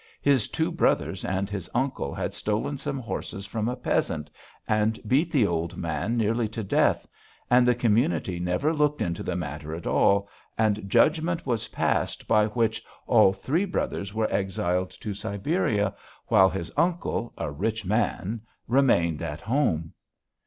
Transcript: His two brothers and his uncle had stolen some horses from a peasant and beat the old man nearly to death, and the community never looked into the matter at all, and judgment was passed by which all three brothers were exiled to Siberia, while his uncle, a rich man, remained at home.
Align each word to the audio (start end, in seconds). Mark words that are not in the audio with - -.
His 0.23 0.47
two 0.47 0.71
brothers 0.71 1.23
and 1.23 1.47
his 1.47 1.69
uncle 1.75 2.15
had 2.15 2.33
stolen 2.33 2.79
some 2.79 2.97
horses 2.97 3.45
from 3.45 3.69
a 3.69 3.75
peasant 3.75 4.31
and 4.67 4.99
beat 5.05 5.31
the 5.31 5.45
old 5.45 5.77
man 5.77 6.17
nearly 6.17 6.47
to 6.47 6.63
death, 6.63 7.07
and 7.51 7.67
the 7.67 7.75
community 7.75 8.39
never 8.39 8.73
looked 8.73 8.99
into 8.99 9.21
the 9.21 9.35
matter 9.35 9.75
at 9.75 9.85
all, 9.85 10.27
and 10.57 10.89
judgment 10.89 11.45
was 11.45 11.67
passed 11.67 12.27
by 12.27 12.47
which 12.47 12.83
all 13.05 13.31
three 13.31 13.63
brothers 13.65 14.11
were 14.11 14.33
exiled 14.33 14.89
to 14.89 15.13
Siberia, 15.13 15.93
while 16.29 16.49
his 16.49 16.71
uncle, 16.75 17.31
a 17.37 17.51
rich 17.51 17.85
man, 17.85 18.41
remained 18.67 19.21
at 19.21 19.41
home. 19.41 19.93